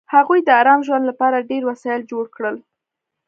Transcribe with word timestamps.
هغوی 0.15 0.39
د 0.43 0.49
ارام 0.61 0.81
ژوند 0.87 1.03
لپاره 1.11 1.47
ډېر 1.49 1.61
وسایل 1.69 2.01
جوړ 2.11 2.25
کړل 2.35 2.55